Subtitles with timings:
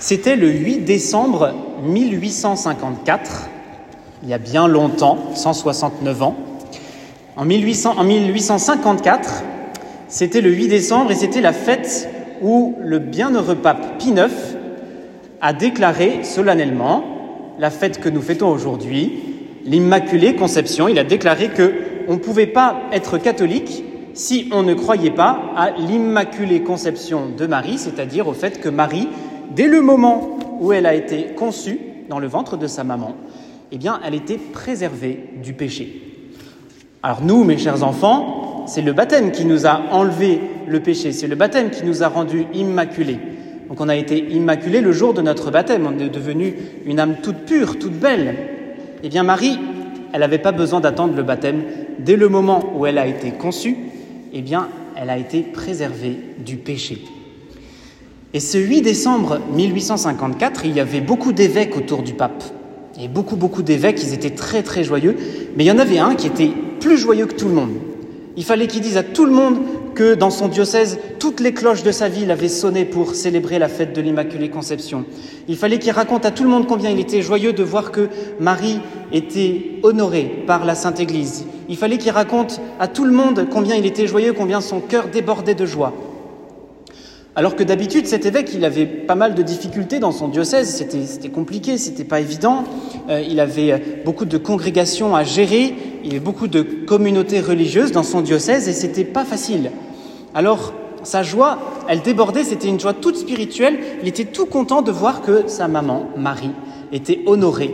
[0.00, 3.48] C'était le 8 décembre 1854,
[4.22, 6.36] il y a bien longtemps, 169 ans.
[7.36, 9.42] En, 1800, en 1854,
[10.06, 12.08] c'était le 8 décembre et c'était la fête
[12.42, 14.30] où le bienheureux pape Pie IX
[15.40, 17.02] a déclaré solennellement
[17.58, 19.20] la fête que nous fêtons aujourd'hui,
[19.64, 20.86] l'Immaculée Conception.
[20.86, 21.74] Il a déclaré que
[22.06, 23.82] on ne pouvait pas être catholique
[24.14, 29.08] si on ne croyait pas à l'Immaculée Conception de Marie, c'est-à-dire au fait que Marie
[29.54, 33.14] dès le moment où elle a été conçue dans le ventre de sa maman,
[33.70, 36.02] eh bien, elle était préservée du péché.
[37.02, 41.26] Alors nous, mes chers enfants, c'est le baptême qui nous a enlevé le péché, c'est
[41.26, 43.18] le baptême qui nous a rendus immaculés.
[43.68, 46.54] Donc on a été immaculés le jour de notre baptême, on est devenu
[46.86, 48.36] une âme toute pure, toute belle.
[49.02, 49.58] Eh bien Marie,
[50.12, 51.62] elle n'avait pas besoin d'attendre le baptême.
[51.98, 53.76] Dès le moment où elle a été conçue,
[54.32, 57.04] eh bien elle a été préservée du péché.
[58.34, 62.44] Et ce 8 décembre 1854, il y avait beaucoup d'évêques autour du pape.
[63.00, 65.16] Et beaucoup, beaucoup d'évêques, ils étaient très, très joyeux.
[65.56, 67.72] Mais il y en avait un qui était plus joyeux que tout le monde.
[68.36, 69.56] Il fallait qu'il dise à tout le monde
[69.94, 73.68] que dans son diocèse, toutes les cloches de sa ville avaient sonné pour célébrer la
[73.68, 75.06] fête de l'Immaculée Conception.
[75.48, 78.10] Il fallait qu'il raconte à tout le monde combien il était joyeux de voir que
[78.40, 81.46] Marie était honorée par la Sainte Église.
[81.70, 85.08] Il fallait qu'il raconte à tout le monde combien il était joyeux, combien son cœur
[85.08, 85.94] débordait de joie.
[87.38, 91.28] Alors que d'habitude, cet évêque, il avait pas mal de difficultés dans son diocèse, c'était
[91.28, 92.64] compliqué, c'était pas évident.
[93.08, 95.72] Euh, il avait euh, beaucoup de congrégations à gérer,
[96.02, 99.70] il y avait beaucoup de communautés religieuses dans son diocèse et c'était pas facile.
[100.34, 100.72] Alors,
[101.04, 103.78] sa joie, elle débordait, c'était une joie toute spirituelle.
[104.02, 106.50] Il était tout content de voir que sa maman, Marie,
[106.90, 107.72] était honorée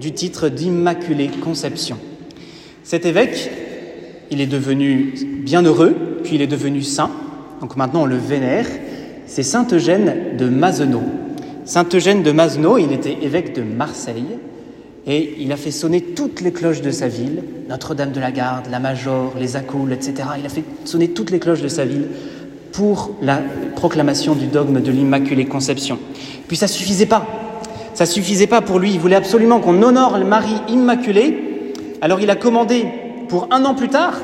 [0.00, 1.98] du titre d'Immaculée Conception.
[2.82, 3.48] Cet évêque,
[4.32, 7.12] il est devenu bienheureux, puis il est devenu saint.
[7.60, 8.66] Donc maintenant, on le vénère
[9.26, 11.02] c'est Saint Eugène de Mazenot.
[11.64, 14.38] Saint Eugène de Mazenot, il était évêque de Marseille
[15.06, 18.66] et il a fait sonner toutes les cloches de sa ville, Notre-Dame de la Garde,
[18.70, 20.28] la Major, les Accoules, etc.
[20.38, 22.08] Il a fait sonner toutes les cloches de sa ville
[22.72, 23.40] pour la
[23.76, 25.98] proclamation du dogme de l'Immaculée Conception.
[26.48, 27.26] Puis ça suffisait pas.
[27.94, 28.92] Ça suffisait pas pour lui.
[28.92, 31.72] Il voulait absolument qu'on honore Marie Immaculée.
[32.00, 32.86] Alors il a commandé
[33.28, 34.20] pour un an plus tard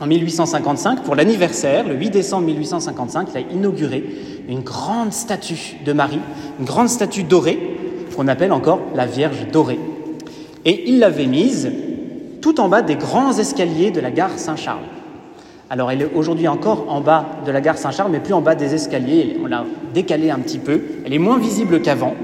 [0.00, 4.02] en 1855, pour l'anniversaire, le 8 décembre 1855, il a inauguré
[4.48, 6.20] une grande statue de Marie,
[6.58, 7.76] une grande statue dorée,
[8.16, 9.78] qu'on appelle encore la Vierge dorée.
[10.64, 11.70] Et il l'avait mise
[12.40, 14.84] tout en bas des grands escaliers de la gare Saint-Charles.
[15.68, 18.54] Alors elle est aujourd'hui encore en bas de la gare Saint-Charles, mais plus en bas
[18.54, 19.36] des escaliers.
[19.42, 20.80] On l'a décalée un petit peu.
[21.04, 22.14] Elle est moins visible qu'avant.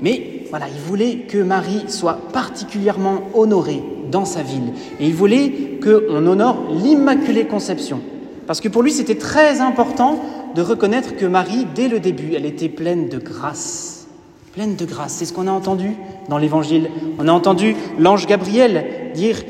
[0.00, 4.72] Mais voilà, il voulait que Marie soit particulièrement honorée dans sa ville.
[5.00, 8.00] Et il voulait qu'on honore l'Immaculée Conception.
[8.46, 10.20] Parce que pour lui, c'était très important
[10.54, 14.06] de reconnaître que Marie, dès le début, elle était pleine de grâce.
[14.54, 15.12] Pleine de grâce.
[15.12, 15.90] C'est ce qu'on a entendu
[16.28, 16.88] dans l'Évangile.
[17.18, 19.42] On a entendu l'ange Gabriel dire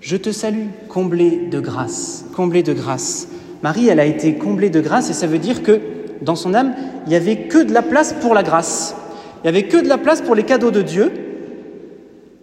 [0.00, 2.24] Je te salue, comblée de grâce.
[2.34, 3.28] Comblée de grâce.
[3.62, 5.80] Marie, elle a été comblée de grâce et ça veut dire que
[6.22, 6.74] dans son âme,
[7.06, 8.96] il n'y avait que de la place pour la grâce.
[9.44, 11.12] Il n'y avait que de la place pour les cadeaux de Dieu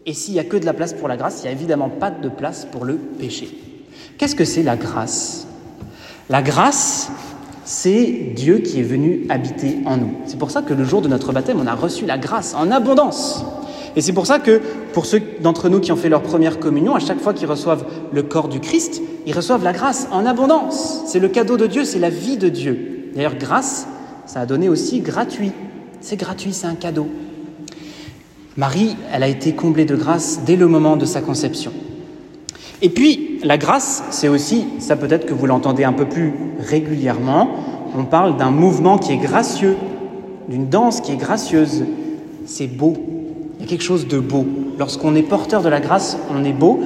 [0.05, 1.89] et s'il n'y a que de la place pour la grâce, il n'y a évidemment
[1.89, 3.49] pas de place pour le péché.
[4.17, 5.47] Qu'est-ce que c'est la grâce?
[6.29, 7.11] La grâce,
[7.65, 10.13] c'est Dieu qui est venu habiter en nous.
[10.25, 12.69] C'est pour ça que le jour de notre baptême, on a reçu la grâce en
[12.69, 13.45] abondance.
[13.95, 14.61] Et c'est pour ça que
[14.93, 17.85] pour ceux d'entre nous qui ont fait leur première communion, à chaque fois qu'ils reçoivent
[18.13, 21.01] le corps du Christ, ils reçoivent la grâce en abondance.
[21.07, 23.09] C'est le cadeau de Dieu, c'est la vie de Dieu.
[23.15, 23.87] D'ailleurs, grâce,
[24.25, 25.51] ça a donné aussi gratuit.
[26.01, 27.07] C'est gratuit, c'est un cadeau.
[28.57, 31.71] Marie, elle a été comblée de grâce dès le moment de sa conception.
[32.81, 37.49] Et puis, la grâce, c'est aussi, ça peut-être que vous l'entendez un peu plus régulièrement,
[37.95, 39.77] on parle d'un mouvement qui est gracieux,
[40.49, 41.83] d'une danse qui est gracieuse.
[42.47, 42.95] C'est beau.
[43.59, 44.47] Il y a quelque chose de beau.
[44.79, 46.79] Lorsqu'on est porteur de la grâce, on est beau.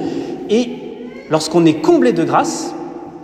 [0.50, 0.68] Et
[1.30, 2.74] lorsqu'on est comblé de grâce,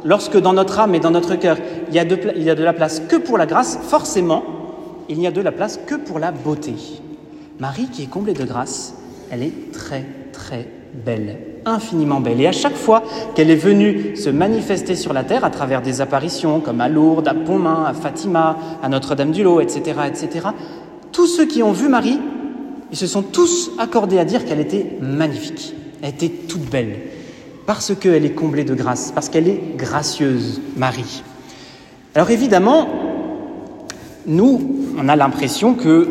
[0.04, 1.59] lorsque dans notre âme et dans notre cœur,
[1.91, 4.42] il y a de, il y a de la place que pour la grâce, forcément,
[5.09, 6.75] il n'y a de la place que pour la beauté.
[7.59, 8.95] Marie, qui est comblée de grâce,
[9.31, 10.69] elle est très, très
[11.04, 12.41] belle, infiniment belle.
[12.41, 13.03] Et à chaque fois
[13.34, 17.28] qu'elle est venue se manifester sur la terre à travers des apparitions comme à Lourdes,
[17.28, 20.49] à Pontmain, à Fatima, à Notre-Dame-du-Lot, etc., etc.,
[21.13, 22.19] tous ceux qui ont vu Marie,
[22.91, 27.01] ils se sont tous accordés à dire qu'elle était magnifique, elle était toute belle,
[27.66, 31.22] parce qu'elle est comblée de grâce, parce qu'elle est gracieuse, Marie.
[32.15, 32.89] Alors évidemment,
[34.27, 36.09] nous, on a l'impression que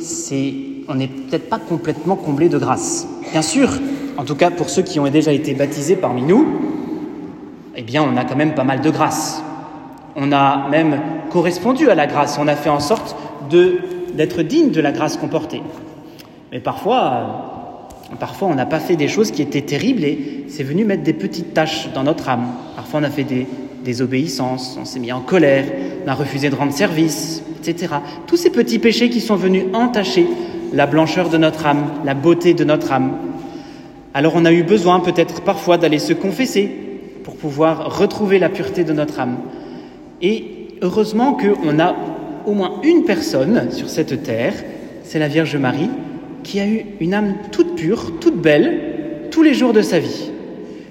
[0.00, 0.54] c'est
[0.88, 3.08] on n'est peut-être pas complètement comblé de grâce.
[3.32, 3.70] Bien sûr,
[4.18, 6.46] en tout cas pour ceux qui ont déjà été baptisés parmi nous,
[7.76, 9.42] eh bien on a quand même pas mal de grâce.
[10.16, 11.00] On a même
[11.30, 13.16] correspondu à la grâce, on a fait en sorte
[14.14, 15.62] d'être digne de la grâce portait.
[16.52, 17.02] Mais parfois,
[18.12, 21.02] euh, parfois on n'a pas fait des choses qui étaient terribles et c'est venu mettre
[21.02, 22.46] des petites taches dans notre âme.
[22.76, 23.46] Parfois on a fait des
[23.84, 25.64] désobéissances, on s'est mis en colère,
[26.04, 27.94] on a refusé de rendre service, etc.
[28.26, 30.26] Tous ces petits péchés qui sont venus entacher
[30.72, 33.12] la blancheur de notre âme, la beauté de notre âme.
[34.12, 36.68] Alors on a eu besoin peut-être parfois d'aller se confesser
[37.22, 39.38] pour pouvoir retrouver la pureté de notre âme.
[40.20, 41.94] Et heureusement qu'on a
[42.46, 44.54] au moins une personne sur cette terre,
[45.02, 45.90] c'est la Vierge Marie,
[46.42, 50.30] qui a eu une âme toute pure, toute belle, tous les jours de sa vie.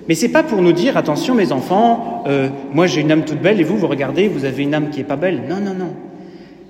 [0.08, 3.42] Mais c'est pas pour nous dire attention mes enfants, euh, moi j'ai une âme toute
[3.42, 5.44] belle et vous vous regardez, vous avez une âme qui est pas belle.
[5.50, 5.94] Non non non.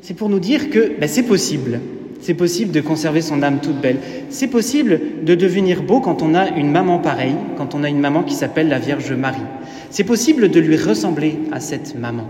[0.01, 1.80] C'est pour nous dire que ben, c'est possible.
[2.21, 3.97] C'est possible de conserver son âme toute belle.
[4.30, 8.00] C'est possible de devenir beau quand on a une maman pareille, quand on a une
[8.00, 9.41] maman qui s'appelle la Vierge Marie.
[9.89, 12.29] C'est possible de lui ressembler à cette maman.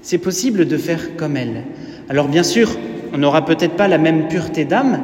[0.00, 1.64] C'est possible de faire comme elle.
[2.08, 2.78] Alors bien sûr,
[3.12, 5.02] on n'aura peut-être pas la même pureté d'âme,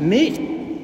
[0.00, 0.32] mais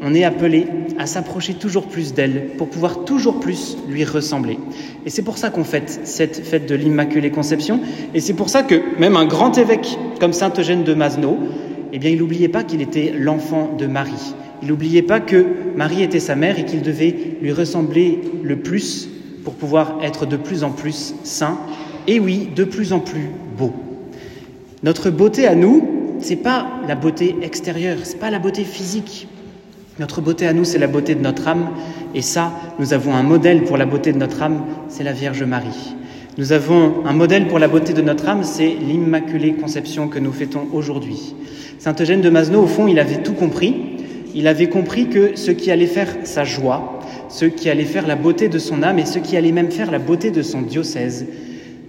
[0.02, 0.66] on est appelé
[1.02, 4.58] à s'approcher toujours plus d'elle pour pouvoir toujours plus lui ressembler.
[5.04, 7.81] Et c'est pour ça qu'on fête cette fête de l'Immaculée Conception,
[8.14, 11.38] et c'est pour ça que même un grand évêque comme Saint Eugène de Masneau,
[11.93, 14.34] eh bien, il n'oubliait pas qu'il était l'enfant de Marie.
[14.62, 15.44] Il n'oubliait pas que
[15.75, 19.08] Marie était sa mère et qu'il devait lui ressembler le plus
[19.44, 21.58] pour pouvoir être de plus en plus saint,
[22.06, 23.28] et oui, de plus en plus
[23.58, 23.72] beau.
[24.84, 29.26] Notre beauté à nous, c'est pas la beauté extérieure, c'est pas la beauté physique.
[29.98, 31.68] Notre beauté à nous, c'est la beauté de notre âme,
[32.14, 35.42] et ça, nous avons un modèle pour la beauté de notre âme, c'est la Vierge
[35.42, 35.94] Marie.
[36.38, 40.32] Nous avons un modèle pour la beauté de notre âme, c'est l'Immaculée Conception que nous
[40.32, 41.34] fêtons aujourd'hui.
[41.78, 43.74] Saint Eugène de Masneau, au fond, il avait tout compris.
[44.34, 48.16] Il avait compris que ce qui allait faire sa joie, ce qui allait faire la
[48.16, 51.26] beauté de son âme et ce qui allait même faire la beauté de son diocèse,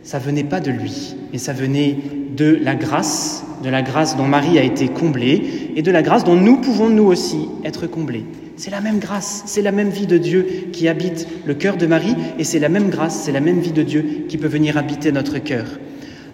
[0.04, 1.98] ça venait pas de lui, mais ça venait
[2.36, 6.24] de la grâce, de la grâce dont Marie a été comblée et de la grâce
[6.24, 8.26] dont nous pouvons nous aussi être comblés.
[8.56, 11.88] C'est la même grâce, c'est la même vie de Dieu qui habite le cœur de
[11.88, 14.78] Marie et c'est la même grâce, c'est la même vie de Dieu qui peut venir
[14.78, 15.66] habiter notre cœur.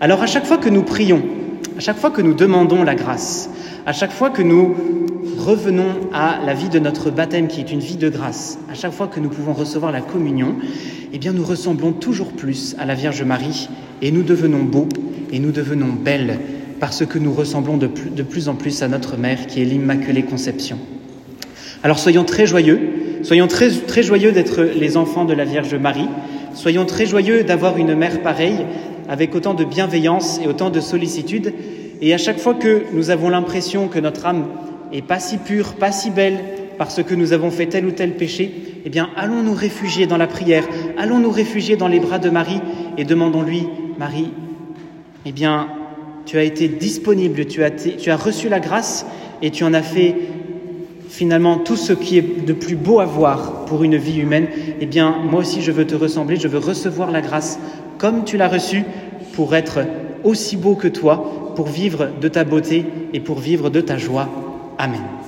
[0.01, 1.22] Alors à chaque fois que nous prions,
[1.77, 3.50] à chaque fois que nous demandons la grâce,
[3.86, 4.75] à chaque fois que nous
[5.38, 8.94] revenons à la vie de notre baptême qui est une vie de grâce, à chaque
[8.94, 10.56] fois que nous pouvons recevoir la communion,
[11.14, 13.70] eh bien nous ressemblons toujours plus à la Vierge Marie
[14.02, 14.88] et nous devenons beaux
[15.32, 16.40] et nous devenons belles
[16.80, 20.78] parce que nous ressemblons de plus, en plus à notre mère qui est l'Immaculée Conception.
[21.84, 22.80] Alors soyons très joyeux,
[23.24, 26.08] soyons très, joyeux d'être les enfants de la Vierge Marie,
[26.54, 28.66] soyons très joyeux d'avoir une mère pareille
[29.10, 31.54] avec autant de bienveillance et autant de sollicitude.
[32.02, 34.46] Et à chaque fois que nous avons l'impression que notre âme
[34.94, 36.40] est pas si pure, pas si belle,
[36.78, 38.52] parce que nous avons fait tel ou tel péché,
[38.86, 40.64] eh bien, allons nous réfugier dans la prière,
[41.00, 42.62] allons nous réfugier dans les bras de Marie
[42.98, 43.68] et demandons-lui,
[43.98, 44.31] Marie,
[45.25, 45.68] eh bien,
[46.25, 49.06] tu as été disponible, tu as, tu as reçu la grâce
[49.42, 50.16] et tu en as fait
[51.07, 54.48] finalement tout ce qui est de plus beau à voir pour une vie humaine.
[54.80, 57.60] Eh bien, moi aussi, je veux te ressembler, je veux recevoir la grâce
[57.98, 58.84] comme tu l'as reçue
[59.34, 59.80] pour être
[60.24, 64.30] aussi beau que toi, pour vivre de ta beauté et pour vivre de ta joie.
[64.78, 65.19] Amen.